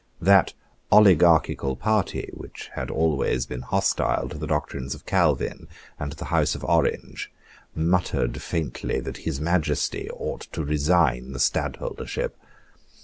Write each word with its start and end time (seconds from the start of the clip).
That 0.19 0.53
oligarchical 0.91 1.75
party, 1.75 2.31
which 2.33 2.71
had 2.73 2.89
always 2.89 3.45
been 3.45 3.61
hostile 3.61 4.29
to 4.29 4.37
the 4.39 4.47
doctrines 4.47 4.95
of 4.95 5.05
Calvin 5.05 5.67
and 5.99 6.09
to 6.13 6.17
the 6.17 6.25
House 6.25 6.55
of 6.55 6.63
Orange, 6.65 7.31
muttered 7.75 8.41
faintly 8.41 8.99
that 8.99 9.17
His 9.17 9.39
Majesty 9.39 10.09
ought 10.09 10.47
to 10.53 10.63
resign 10.63 11.33
the 11.33 11.39
Stadtholdership. 11.39 12.31